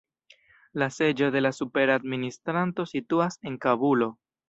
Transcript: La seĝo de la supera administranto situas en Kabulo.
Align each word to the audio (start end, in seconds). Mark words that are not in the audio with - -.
La 0.83 0.87
seĝo 0.95 1.27
de 1.37 1.45
la 1.47 1.53
supera 1.59 1.99
administranto 2.01 2.89
situas 2.97 3.43
en 3.51 3.65
Kabulo. 3.69 4.15